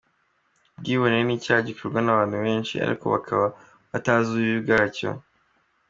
Ubwibone 0.75 1.17
ni 1.23 1.33
icyaha 1.37 1.65
gikorwa 1.69 1.99
n’abantu 2.01 2.35
benshi 2.45 2.75
ariko 2.85 3.05
bakaba 3.13 3.45
batazi 3.91 4.29
ububi 4.35 4.57
bwacyo. 4.65 5.09